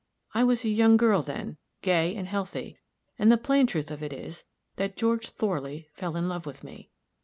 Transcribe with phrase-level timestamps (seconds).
[0.33, 2.79] I was a young girl, then, gay and healthy;
[3.19, 4.45] and the plain truth of it is
[4.77, 6.89] that George Thorley fell in love with me.